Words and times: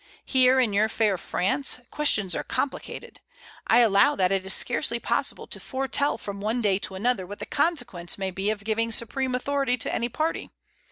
"Here 0.25 0.59
in 0.59 0.73
your 0.73 0.89
fair 0.89 1.15
France 1.15 1.79
questions 1.91 2.33
are 2.35 2.41
complicated. 2.43 3.19
I 3.67 3.81
allow 3.81 4.15
that 4.15 4.31
it 4.31 4.43
is 4.47 4.51
scarcely 4.51 4.99
possible 4.99 5.45
to 5.45 5.59
foretell 5.59 6.17
from 6.17 6.41
one 6.41 6.59
day 6.59 6.79
to 6.79 6.95
an 6.95 7.05
other 7.05 7.27
what 7.27 7.37
the 7.37 7.45
consequence 7.45 8.17
may 8.17 8.31
be 8.31 8.49
of 8.49 8.63
giving 8.63 8.91
supreme 8.91 9.35
authority 9.35 9.77
to 9.77 9.93
any 9.93 10.09
party. 10.09 10.49